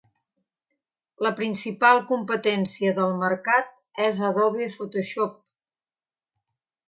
[1.25, 3.69] La principal competència del mercat
[4.07, 5.37] és Adobe Photoshop.